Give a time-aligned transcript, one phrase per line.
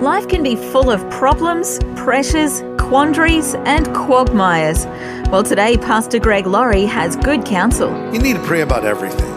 [0.00, 4.86] Life can be full of problems, pressures, quandaries, and quagmires.
[5.28, 7.90] Well, today, Pastor Greg Laurie has good counsel.
[8.14, 9.28] You need to pray about everything.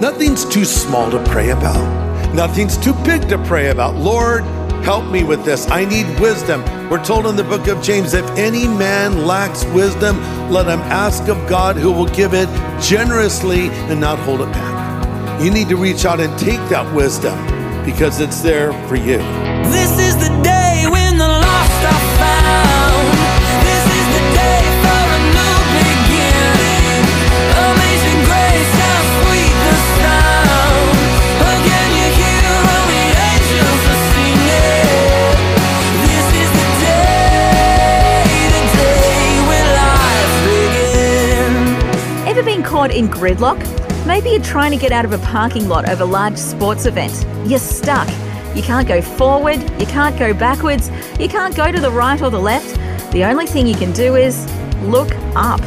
[0.00, 3.96] Nothing's too small to pray about, nothing's too big to pray about.
[3.96, 4.44] Lord,
[4.82, 5.70] help me with this.
[5.70, 6.64] I need wisdom.
[6.88, 10.18] We're told in the book of James if any man lacks wisdom,
[10.50, 12.48] let him ask of God who will give it
[12.80, 15.42] generously and not hold it back.
[15.42, 17.57] You need to reach out and take that wisdom
[17.88, 19.16] because it's there for you.
[19.72, 23.08] This is the day when the lost are found.
[23.64, 27.00] This is the day for a new beginning.
[27.72, 31.00] Amazing grace, how sweet the sound.
[31.56, 35.40] Again you hear all the angels are singing.
[36.04, 42.28] This is the day, the day when life begins.
[42.28, 43.77] Ever been caught in gridlock?
[44.08, 47.26] Maybe you're trying to get out of a parking lot of a large sports event.
[47.46, 48.08] You're stuck.
[48.56, 52.30] You can't go forward, you can't go backwards, you can't go to the right or
[52.30, 52.74] the left.
[53.12, 54.50] The only thing you can do is
[54.84, 55.60] look up.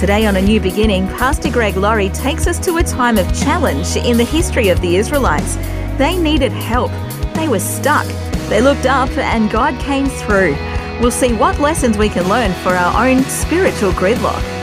[0.00, 3.94] Today on A New Beginning, Pastor Greg Laurie takes us to a time of challenge
[3.94, 5.54] in the history of the Israelites.
[5.96, 6.90] They needed help.
[7.34, 8.08] They were stuck.
[8.48, 10.56] They looked up and God came through.
[11.00, 14.55] We'll see what lessons we can learn for our own spiritual gridlock.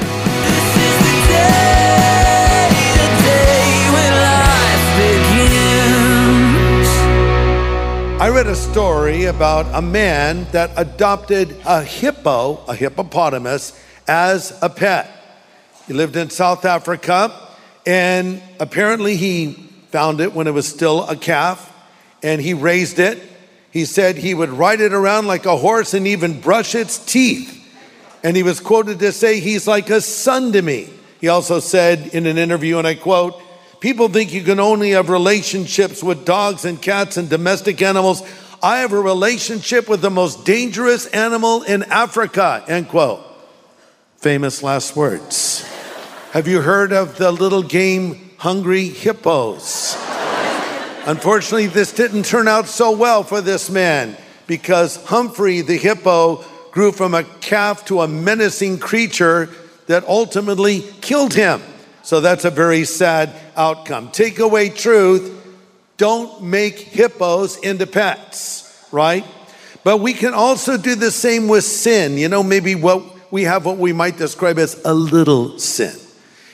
[8.24, 14.70] I read a story about a man that adopted a hippo, a hippopotamus, as a
[14.70, 15.12] pet.
[15.88, 17.38] He lived in South Africa,
[17.86, 19.52] and apparently he
[19.90, 21.70] found it when it was still a calf,
[22.24, 23.22] and he raised it.
[23.72, 27.62] He said he would ride it around like a horse and even brush its teeth.
[28.24, 30.90] And he was quoted to say, He's like a son to me.
[31.20, 33.43] He also said in an interview, and I quote,
[33.84, 38.24] People think you can only have relationships with dogs and cats and domestic animals.
[38.62, 43.20] I have a relationship with the most dangerous animal in Africa, end quote.
[44.16, 45.70] Famous last words.
[46.32, 49.98] Have you heard of the little game Hungry Hippos?
[51.06, 54.16] Unfortunately, this didn't turn out so well for this man
[54.48, 59.50] because Humphrey the hippo grew from a calf to a menacing creature
[59.88, 61.62] that ultimately killed him.
[62.04, 64.12] So that's a very sad outcome.
[64.12, 65.42] Take away truth,
[65.98, 69.26] don't make hippos into pets, right?
[69.84, 72.18] But we can also do the same with sin.
[72.18, 75.96] You know, maybe what we have what we might describe as a little sin.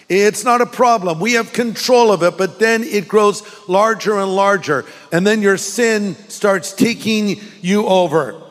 [0.08, 1.20] It's not a problem.
[1.20, 4.86] We have control of it, but then it grows larger and larger.
[5.12, 8.42] And then your sin starts taking you over.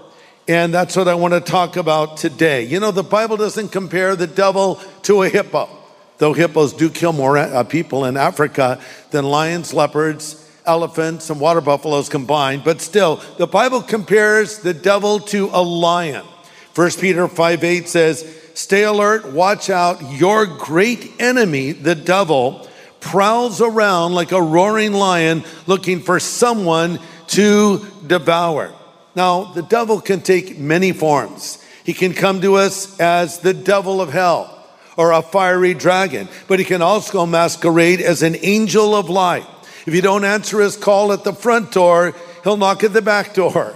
[0.47, 2.65] And that's what I want to talk about today.
[2.65, 5.69] You know, the Bible doesn't compare the devil to a hippo,
[6.19, 8.81] though hippos do kill more uh, people in Africa
[9.11, 12.63] than lions, leopards, elephants, and water buffaloes combined.
[12.65, 16.27] But still, the Bible compares the devil to a lion.
[16.75, 20.13] 1 Peter 5 8 says, Stay alert, watch out.
[20.13, 22.69] Your great enemy, the devil,
[23.01, 28.73] prowls around like a roaring lion looking for someone to devour.
[29.15, 31.65] Now, the devil can take many forms.
[31.85, 34.58] He can come to us as the devil of hell
[34.99, 39.47] or a fiery dragon, but he can also masquerade as an angel of light.
[39.87, 42.15] If you don't answer his call at the front door,
[42.45, 43.75] he'll knock at the back door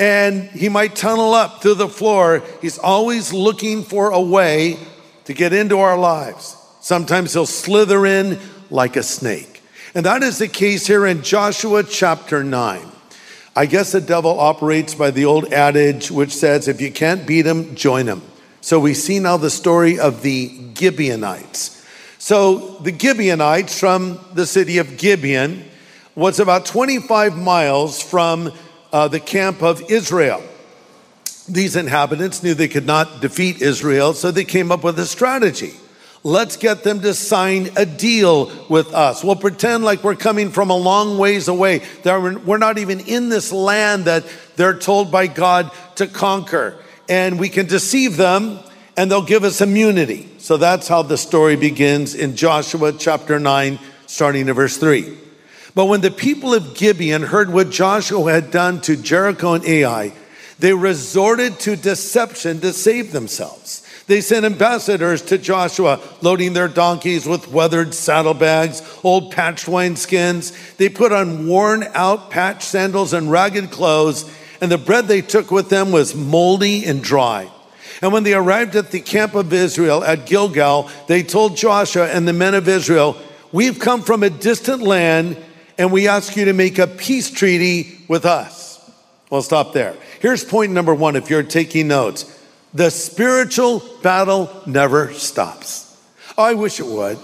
[0.00, 2.42] and he might tunnel up through the floor.
[2.62, 4.78] He's always looking for a way
[5.26, 6.56] to get into our lives.
[6.80, 8.38] Sometimes he'll slither in
[8.70, 9.62] like a snake.
[9.94, 12.80] And that is the case here in Joshua chapter 9.
[13.54, 17.44] I guess the devil operates by the old adage which says, if you can't beat
[17.44, 18.22] him, join him.
[18.60, 21.84] So we see now the story of the Gibeonites.
[22.18, 25.64] So the Gibeonites from the city of Gibeon
[26.14, 28.52] was about 25 miles from
[28.92, 30.42] uh, the camp of Israel.
[31.48, 35.72] These inhabitants knew they could not defeat Israel, so they came up with a strategy.
[36.22, 39.24] Let's get them to sign a deal with us.
[39.24, 41.82] We'll pretend like we're coming from a long ways away.
[42.04, 46.76] We're not even in this land that they're told by God to conquer.
[47.10, 48.60] And we can deceive them
[48.96, 50.28] and they'll give us immunity.
[50.38, 55.18] So that's how the story begins in Joshua chapter 9, starting in verse 3.
[55.74, 60.12] But when the people of Gibeon heard what Joshua had done to Jericho and Ai,
[60.58, 63.86] they resorted to deception to save themselves.
[64.06, 70.76] They sent ambassadors to Joshua, loading their donkeys with weathered saddlebags, old patched wineskins.
[70.76, 74.30] They put on worn out patched sandals and ragged clothes,
[74.60, 77.50] and the bread they took with them was moldy and dry.
[78.02, 82.26] And when they arrived at the camp of Israel at Gilgal, they told Joshua and
[82.26, 83.16] the men of Israel,
[83.52, 85.36] We've come from a distant land,
[85.76, 88.78] and we ask you to make a peace treaty with us.
[89.28, 89.96] We'll stop there.
[90.20, 92.36] Here's point number one if you're taking notes
[92.72, 95.86] the spiritual battle never stops.
[96.38, 97.18] Oh, I wish it would.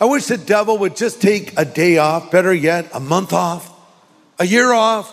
[0.00, 3.70] I wish the devil would just take a day off, better yet, a month off,
[4.38, 5.12] a year off,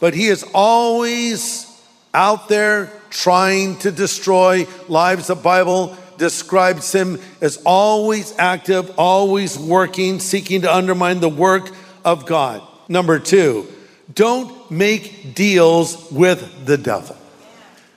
[0.00, 1.70] but he is always
[2.12, 5.28] out there trying to destroy lives.
[5.28, 11.70] The Bible describes him as always active, always working, seeking to undermine the work
[12.04, 12.62] of God.
[12.88, 13.66] Number two,
[14.12, 17.16] don't make deals with the devil.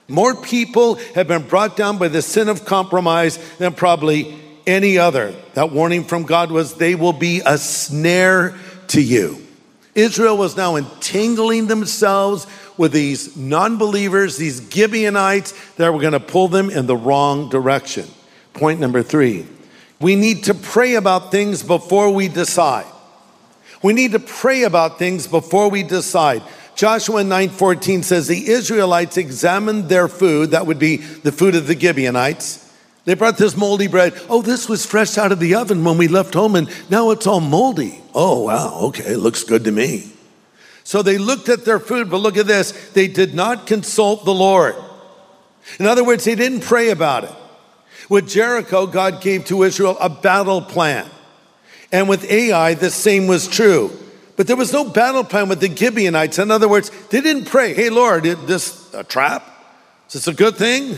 [0.08, 4.34] More people have been brought down by the sin of compromise than probably
[4.66, 5.34] any other.
[5.54, 8.56] That warning from God was they will be a snare
[8.88, 9.46] to you.
[9.94, 12.46] Israel was now entangling themselves
[12.76, 17.48] with these non believers, these Gibeonites that were going to pull them in the wrong
[17.48, 18.08] direction.
[18.52, 19.46] Point number three
[20.00, 22.86] we need to pray about things before we decide.
[23.82, 26.42] We need to pray about things before we decide.
[26.76, 31.78] Joshua 9:14 says the Israelites examined their food, that would be the food of the
[31.78, 32.67] Gibeonites.
[33.08, 34.12] They brought this moldy bread.
[34.28, 37.26] Oh, this was fresh out of the oven when we left home, and now it's
[37.26, 38.02] all moldy.
[38.14, 40.12] Oh, wow, okay, it looks good to me.
[40.84, 42.72] So they looked at their food, but look at this.
[42.90, 44.76] They did not consult the Lord.
[45.78, 47.32] In other words, they didn't pray about it.
[48.10, 51.08] With Jericho, God gave to Israel a battle plan.
[51.90, 53.90] And with Ai, the same was true.
[54.36, 56.38] But there was no battle plan with the Gibeonites.
[56.38, 59.48] In other words, they didn't pray, hey, Lord, is this a trap?
[60.08, 60.94] Is this a good thing?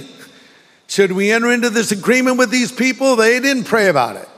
[0.91, 3.15] Should we enter into this agreement with these people?
[3.15, 4.29] They didn't pray about it.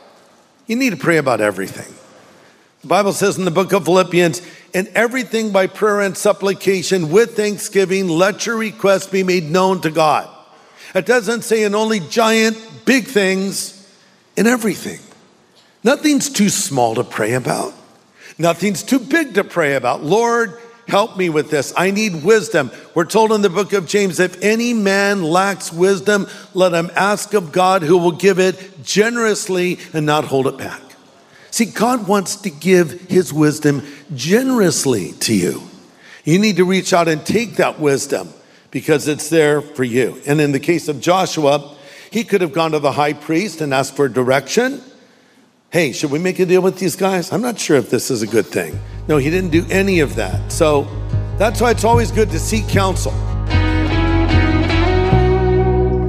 [0.66, 1.90] You need to pray about everything.
[2.82, 4.42] The Bible says in the book of Philippians,
[4.74, 9.90] in everything by prayer and supplication with thanksgiving, let your requests be made known to
[9.90, 10.28] God.
[10.94, 13.90] It doesn't say in only giant, big things,
[14.36, 15.00] in everything.
[15.82, 17.72] Nothing's too small to pray about.
[18.36, 20.04] Nothing's too big to pray about.
[20.04, 21.72] Lord, help me with this.
[21.76, 22.70] I need wisdom.
[22.94, 27.34] We're told in the book of James if any man lacks wisdom, let him ask
[27.34, 30.80] of God who will give it generously and not hold it back.
[31.50, 33.82] See, God wants to give his wisdom
[34.14, 35.62] generously to you.
[36.24, 38.28] You need to reach out and take that wisdom
[38.70, 40.20] because it's there for you.
[40.26, 41.76] And in the case of Joshua,
[42.10, 44.82] he could have gone to the high priest and asked for direction.
[45.72, 47.32] Hey, should we make a deal with these guys?
[47.32, 48.78] I'm not sure if this is a good thing.
[49.08, 50.52] No, he didn't do any of that.
[50.52, 50.86] So
[51.38, 53.14] that's why it's always good to seek counsel.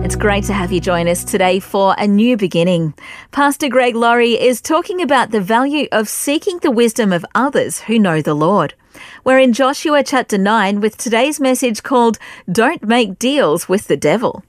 [0.04, 2.94] It's great to have you join us today for a new beginning.
[3.32, 7.98] Pastor Greg Laurie is talking about the value of seeking the wisdom of others who
[7.98, 8.74] know the Lord.
[9.24, 12.20] We're in Joshua chapter 9 with today's message called
[12.52, 14.44] Don't Make Deals with the Devil.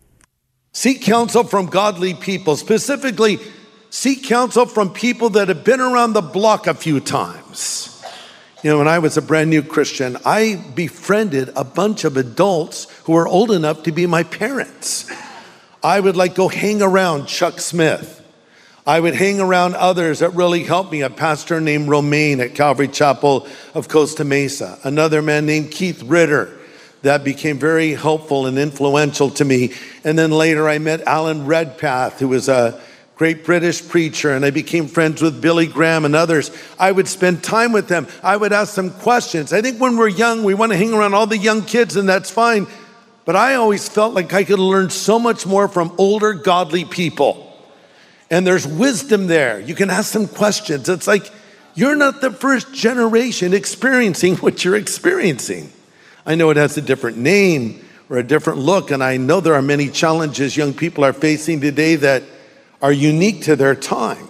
[0.72, 3.38] Seek counsel from godly people, specifically,
[3.94, 8.02] seek counsel from people that have been around the block a few times.
[8.64, 12.88] You know, when I was a brand new Christian, I befriended a bunch of adults
[13.04, 15.08] who were old enough to be my parents.
[15.80, 18.20] I would like go hang around Chuck Smith.
[18.84, 21.02] I would hang around others that really helped me.
[21.02, 24.76] A pastor named Romaine at Calvary Chapel of Costa Mesa.
[24.82, 26.58] Another man named Keith Ritter
[27.02, 29.72] that became very helpful and influential to me.
[30.02, 32.80] And then later I met Alan Redpath, who was a
[33.16, 36.50] great British preacher, and I became friends with Billy Graham and others.
[36.78, 38.08] I would spend time with them.
[38.22, 39.52] I would ask them questions.
[39.52, 42.08] I think when we're young, we want to hang around all the young kids, and
[42.08, 42.66] that's fine.
[43.24, 47.52] But I always felt like I could learn so much more from older, godly people.
[48.30, 49.60] And there's wisdom there.
[49.60, 50.88] You can ask them questions.
[50.88, 51.30] It's like
[51.74, 55.72] you're not the first generation experiencing what you're experiencing.
[56.26, 59.54] I know it has a different name or a different look, and I know there
[59.54, 62.22] are many challenges young people are facing today that
[62.84, 64.28] are unique to their time.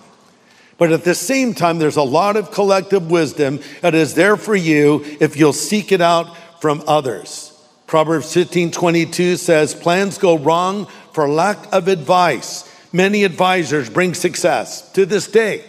[0.79, 4.55] But at the same time, there's a lot of collective wisdom that is there for
[4.55, 7.51] you if you'll seek it out from others.
[7.89, 12.71] Proverbs 15 22 says, Plans go wrong for lack of advice.
[12.93, 14.89] Many advisors bring success.
[14.93, 15.65] To this day,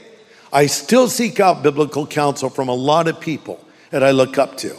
[0.53, 4.57] I still seek out biblical counsel from a lot of people that I look up
[4.57, 4.77] to.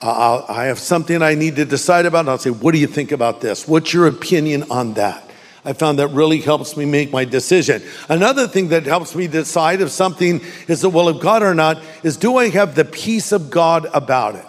[0.00, 2.86] Uh, I have something I need to decide about, and I'll say, What do you
[2.86, 3.68] think about this?
[3.68, 5.25] What's your opinion on that?
[5.66, 7.82] I found that really helps me make my decision.
[8.08, 11.82] Another thing that helps me decide if something is the will of God or not
[12.04, 14.46] is do I have the peace of God about it?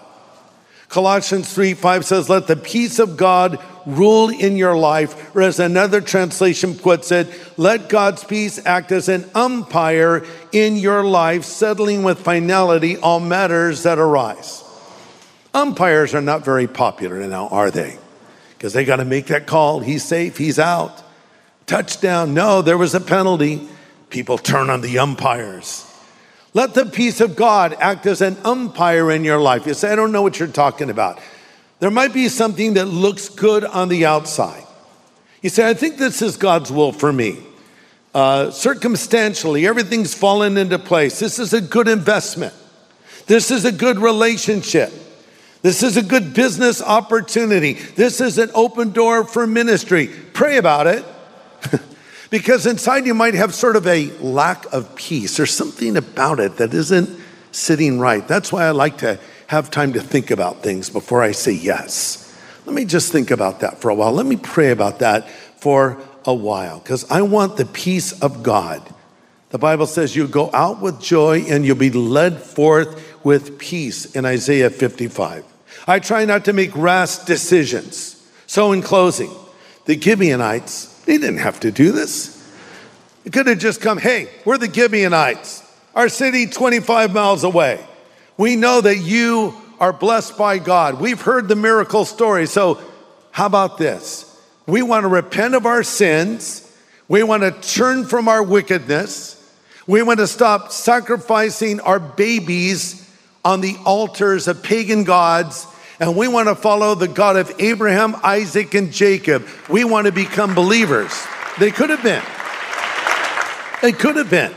[0.90, 5.60] Colossians 3 5 says, Let the peace of God rule in your life, or as
[5.60, 12.04] another translation puts it, let God's peace act as an umpire in your life, settling
[12.04, 14.64] with finality all matters that arise.
[15.54, 17.98] Umpires are not very popular now, are they?
[18.58, 19.80] Because they got to make that call.
[19.80, 21.04] He's safe, he's out.
[21.68, 22.34] Touchdown.
[22.34, 23.68] No, there was a penalty.
[24.10, 25.84] People turn on the umpires.
[26.54, 29.68] Let the peace of God act as an umpire in your life.
[29.68, 31.20] You say, I don't know what you're talking about.
[31.80, 34.64] There might be something that looks good on the outside.
[35.42, 37.38] You say, I think this is God's will for me.
[38.16, 41.20] Uh, circumstantially, everything's fallen into place.
[41.20, 42.56] This is a good investment.
[43.28, 44.92] This is a good relationship.
[45.62, 47.74] This is a good business opportunity.
[47.74, 50.10] This is an open door for ministry.
[50.34, 51.06] Pray about it.
[52.30, 56.58] because inside you might have sort of a lack of peace or something about it
[56.58, 57.10] that isn't
[57.52, 58.28] sitting right.
[58.28, 62.24] That's why I like to have time to think about things before I say yes.
[62.66, 64.12] Let me just think about that for a while.
[64.12, 68.82] Let me pray about that for a while because I want the peace of God.
[69.50, 74.14] The Bible says you go out with joy and you'll be led forth with peace
[74.14, 75.46] in Isaiah 55.
[75.88, 78.14] I try not to make rash decisions.
[78.46, 79.32] So, in closing,
[79.86, 82.36] the Gibeonites, they didn't have to do this.
[83.24, 85.64] It could have just come, hey, we're the Gibeonites,
[85.96, 87.84] our city 25 miles away.
[88.38, 91.00] We know that you are blessed by God.
[91.00, 92.46] We've heard the miracle story.
[92.46, 92.82] So,
[93.32, 94.24] how about this?
[94.66, 96.70] We want to repent of our sins.
[97.08, 99.34] We want to turn from our wickedness.
[99.88, 103.10] We want to stop sacrificing our babies
[103.46, 105.68] on the altars of pagan gods.
[106.00, 109.48] And we want to follow the God of Abraham, Isaac, and Jacob.
[109.70, 111.12] We want to become believers.
[111.60, 112.24] They could have been.
[113.82, 114.54] They could have been.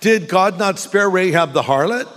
[0.00, 2.08] Did God not spare Rahab the harlot?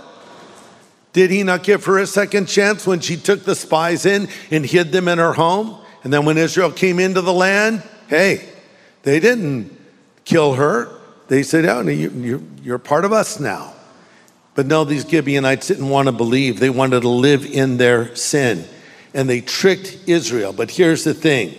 [1.12, 4.66] Did he not give her a second chance when she took the spies in and
[4.66, 5.80] hid them in her home?
[6.02, 8.48] And then when Israel came into the land, hey,
[9.02, 9.76] they didn't
[10.24, 10.90] kill her.
[11.28, 13.72] They said, Oh, you, you're part of us now.
[14.56, 16.58] But no, these Gibeonites didn't want to believe.
[16.58, 18.64] They wanted to live in their sin.
[19.14, 20.52] And they tricked Israel.
[20.52, 21.54] But here's the thing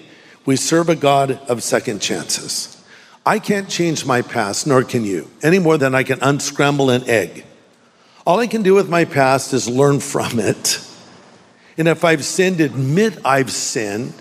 [0.46, 2.74] we serve a God of second chances.
[3.26, 7.04] I can't change my past, nor can you, any more than I can unscramble an
[7.10, 7.46] egg.
[8.26, 10.82] All I can do with my past is learn from it.
[11.78, 14.14] And if I've sinned, admit I've sinned,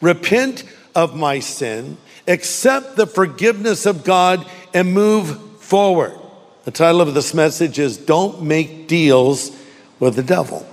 [0.00, 4.44] repent of my sin, accept the forgiveness of God,
[4.74, 6.17] and move forward.
[6.68, 9.58] The title of this message is Don't Make Deals
[10.00, 10.68] with the Devil.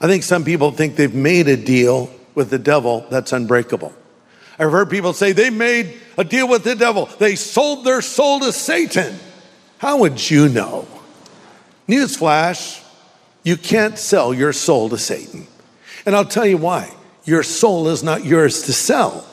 [0.00, 3.94] I think some people think they've made a deal with the devil that's unbreakable.
[4.58, 8.40] I've heard people say they made a deal with the devil, they sold their soul
[8.40, 9.16] to Satan.
[9.78, 10.88] How would you know?
[11.88, 12.84] Newsflash,
[13.44, 15.46] you can't sell your soul to Satan.
[16.06, 16.92] And I'll tell you why.
[17.24, 19.24] Your soul is not yours to sell.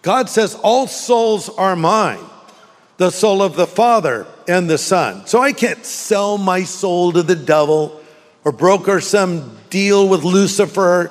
[0.00, 2.24] God says, All souls are mine,
[2.96, 5.26] the soul of the Father and the Son.
[5.26, 8.00] So I can't sell my soul to the devil
[8.44, 11.10] or broker some deal with Lucifer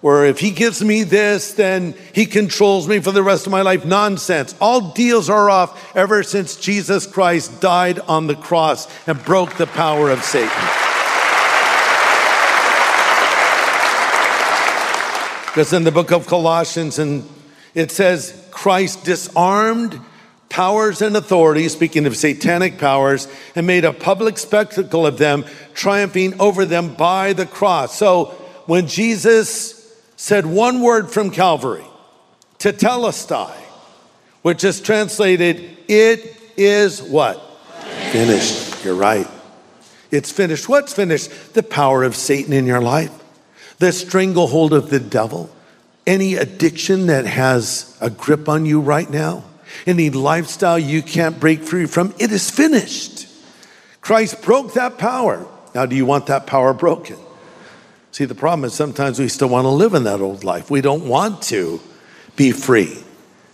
[0.00, 3.60] where if he gives me this, then he controls me for the rest of my
[3.60, 3.84] life.
[3.84, 4.54] Nonsense.
[4.60, 9.66] All deals are off ever since Jesus Christ died on the cross and broke the
[9.66, 10.48] power of Satan.
[15.46, 17.28] Because in the book of Colossians, and
[17.74, 20.00] it says Christ disarmed
[20.60, 26.38] powers and authorities, speaking of satanic powers, and made a public spectacle of them, triumphing
[26.38, 27.96] over them by the cross.
[27.96, 28.26] So
[28.66, 31.86] when Jesus said one word from Calvary,
[32.58, 33.54] tetelestai,
[34.42, 37.40] which is translated, it is what?
[38.12, 38.84] Finished.
[38.84, 39.26] You're right.
[40.10, 40.68] It's finished.
[40.68, 41.54] What's finished?
[41.54, 43.12] The power of Satan in your life,
[43.78, 45.48] the stranglehold of the devil,
[46.06, 49.44] any addiction that has a grip on you right now,
[49.86, 53.26] any lifestyle you can't break free from, it is finished.
[54.00, 55.46] Christ broke that power.
[55.74, 57.16] Now, do you want that power broken?
[58.12, 60.70] See, the problem is sometimes we still want to live in that old life.
[60.70, 61.80] We don't want to
[62.36, 63.04] be free.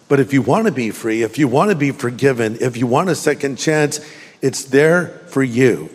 [0.08, 2.86] But if you want to be free, if you want to be forgiven, if you
[2.86, 4.00] want a second chance,
[4.40, 5.90] it's there for you.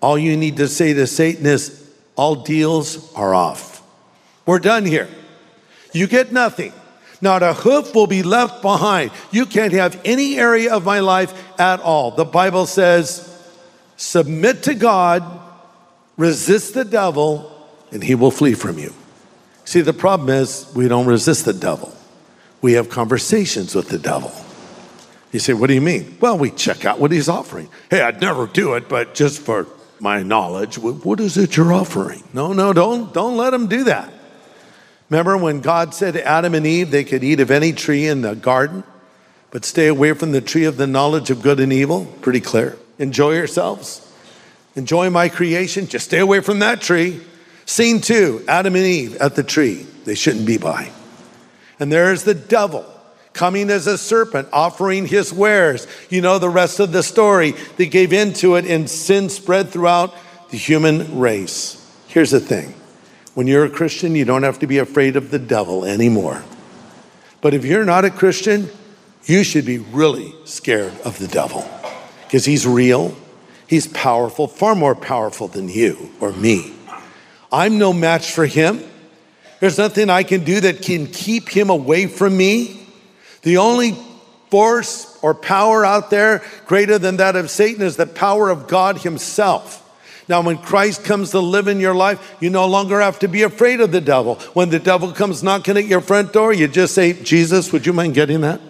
[0.00, 3.82] All you need to say to Satan is, All deals are off.
[4.46, 5.08] We're done here.
[5.92, 6.72] You get nothing.
[7.24, 9.10] Not a hoof will be left behind.
[9.30, 12.10] You can't have any area of my life at all.
[12.10, 13.30] The Bible says,
[13.96, 15.24] Submit to God,
[16.18, 17.50] resist the devil,
[17.90, 18.92] and he will flee from you.
[19.64, 21.96] See, the problem is we don't resist the devil.
[22.60, 24.30] we have conversations with the devil.
[25.32, 26.18] You say, What do you mean?
[26.20, 27.70] Well, we check out what he's offering.
[27.88, 29.66] Hey, I'd never do it, but just for
[29.98, 32.22] my knowledge, what is it you're offering?
[32.34, 34.13] No, no, don't, don't let him do that.
[35.10, 38.22] Remember when God said to Adam and Eve they could eat of any tree in
[38.22, 38.84] the garden,
[39.50, 42.06] but stay away from the tree of the knowledge of good and evil?
[42.22, 42.76] Pretty clear.
[42.98, 44.10] Enjoy yourselves.
[44.76, 45.86] Enjoy my creation.
[45.86, 47.20] Just stay away from that tree.
[47.66, 50.90] Scene two Adam and Eve at the tree they shouldn't be by.
[51.78, 52.86] And there's the devil
[53.32, 55.86] coming as a serpent, offering his wares.
[56.08, 57.52] You know the rest of the story.
[57.76, 60.14] They gave into it, and sin spread throughout
[60.50, 61.80] the human race.
[62.06, 62.74] Here's the thing
[63.34, 66.44] when you're a Christian, you don't have to be afraid of the devil anymore.
[67.40, 68.70] But if you're not a Christian,
[69.24, 71.68] you should be really scared of the devil
[72.22, 73.16] because he's real,
[73.66, 76.74] he's powerful, far more powerful than you or me.
[77.52, 78.82] I'm no match for him.
[79.60, 82.86] There's nothing I can do that can keep him away from me.
[83.42, 83.96] The only
[84.50, 88.98] force or power out there greater than that of Satan is the power of God
[88.98, 89.80] himself.
[90.26, 93.42] Now, when Christ comes to live in your life, you no longer have to be
[93.42, 94.36] afraid of the devil.
[94.54, 97.92] When the devil comes knocking at your front door, you just say, Jesus, would you
[97.92, 98.60] mind getting that?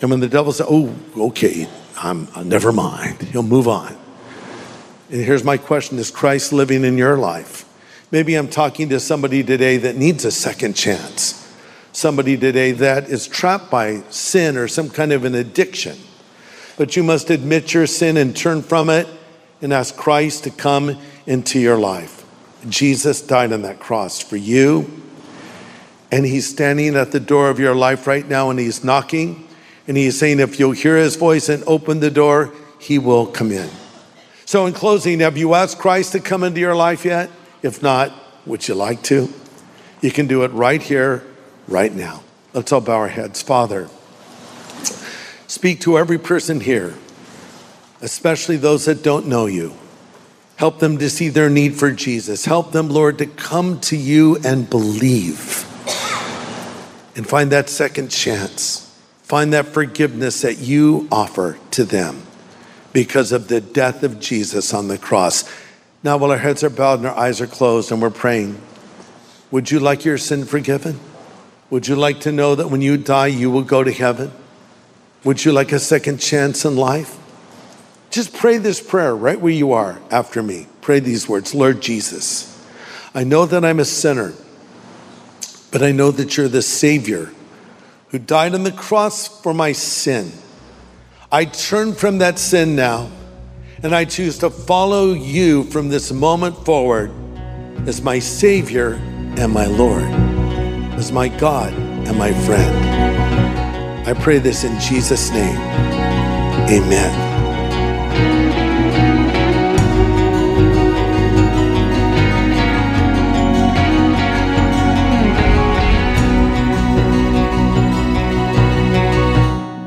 [0.00, 1.68] and when the devil says, Oh, okay,
[1.98, 3.94] I'm, uh, never mind, he'll move on.
[5.10, 7.68] And here's my question Is Christ living in your life?
[8.10, 11.38] Maybe I'm talking to somebody today that needs a second chance.
[11.92, 15.98] Somebody today that is trapped by sin or some kind of an addiction.
[16.78, 19.06] But you must admit your sin and turn from it
[19.62, 22.24] and ask Christ to come into your life.
[22.68, 25.02] Jesus died on that cross for you.
[26.10, 29.48] And he's standing at the door of your life right now and he's knocking.
[29.88, 33.50] And he's saying, if you'll hear his voice and open the door, he will come
[33.50, 33.70] in.
[34.44, 37.30] So, in closing, have you asked Christ to come into your life yet?
[37.62, 38.12] If not,
[38.44, 39.32] would you like to?
[40.02, 41.24] You can do it right here,
[41.68, 42.22] right now.
[42.52, 43.40] Let's all bow our heads.
[43.40, 43.88] Father,
[45.46, 46.94] speak to every person here,
[48.02, 49.72] especially those that don't know you.
[50.56, 52.44] Help them to see their need for Jesus.
[52.44, 55.66] Help them, Lord, to come to you and believe
[57.16, 58.88] and find that second chance.
[59.22, 62.22] Find that forgiveness that you offer to them
[62.92, 65.50] because of the death of Jesus on the cross.
[66.02, 68.60] Now, while our heads are bowed and our eyes are closed and we're praying,
[69.50, 70.98] would you like your sin forgiven?
[71.70, 74.32] Would you like to know that when you die, you will go to heaven?
[75.24, 77.18] Would you like a second chance in life?
[78.12, 80.66] Just pray this prayer right where you are after me.
[80.82, 82.48] Pray these words Lord Jesus,
[83.14, 84.34] I know that I'm a sinner,
[85.70, 87.32] but I know that you're the Savior
[88.08, 90.30] who died on the cross for my sin.
[91.32, 93.10] I turn from that sin now,
[93.82, 97.10] and I choose to follow you from this moment forward
[97.86, 98.92] as my Savior
[99.38, 100.04] and my Lord,
[100.98, 104.06] as my God and my friend.
[104.06, 105.56] I pray this in Jesus' name.
[106.68, 107.31] Amen.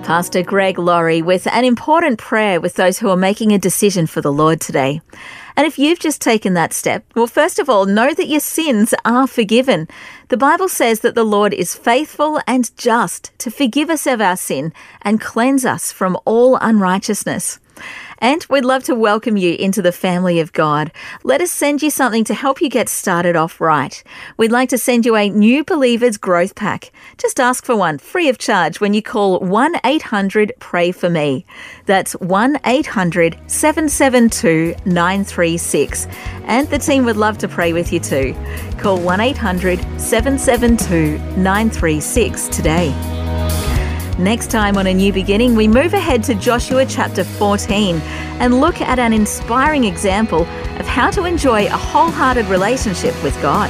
[0.05, 4.21] Pastor Greg Laurie with an important prayer with those who are making a decision for
[4.21, 5.01] the Lord today.
[5.57, 8.93] And if you've just taken that step, well, first of all, know that your sins
[9.03, 9.87] are forgiven.
[10.27, 14.37] The Bible says that the Lord is faithful and just to forgive us of our
[14.37, 17.59] sin and cleanse us from all unrighteousness.
[18.25, 20.91] And we'd love to welcome you into the family of God.
[21.23, 24.03] Let us send you something to help you get started off right.
[24.35, 26.91] We'd like to send you a New Believers Growth Pack.
[27.19, 31.45] Just ask for one free of charge when you call 1 800 Pray For Me.
[31.85, 36.07] That's 1 800 772 936.
[36.45, 38.35] And the team would love to pray with you too.
[38.79, 43.24] Call 1 800 772 936 today.
[44.17, 47.97] Next time on A New Beginning, we move ahead to Joshua chapter 14
[48.39, 50.43] and look at an inspiring example
[50.79, 53.69] of how to enjoy a wholehearted relationship with God.